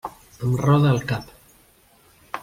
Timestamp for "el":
0.93-1.03